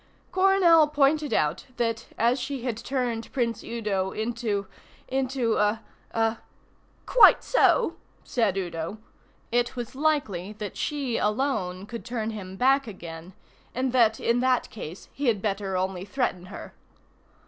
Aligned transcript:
Coronel 0.31 0.87
pointed 0.87 1.31
out 1.31 1.65
that 1.77 2.07
as 2.17 2.39
she 2.39 2.63
had 2.63 2.75
turned 2.75 3.31
Prince 3.31 3.63
Udo 3.63 4.09
into 4.09 4.65
into 5.07 5.57
a 5.57 5.83
a 6.09 6.39
("Quite 7.05 7.43
so," 7.43 7.97
said 8.23 8.57
Udo) 8.57 8.97
it 9.51 9.75
was 9.75 9.93
likely 9.93 10.53
that 10.53 10.75
she 10.75 11.17
alone 11.17 11.85
could 11.85 12.03
turn 12.03 12.31
him 12.31 12.55
back 12.55 12.87
again, 12.87 13.33
and 13.75 13.91
that 13.93 14.19
in 14.19 14.39
that 14.39 14.71
case 14.71 15.07
he 15.13 15.27
had 15.27 15.39
better 15.39 15.77
only 15.77 16.03
threaten 16.05 16.45
her. 16.47 16.73